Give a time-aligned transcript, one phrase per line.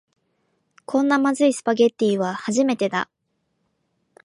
[0.87, 3.07] こんなまずいスパゲティは初めてだ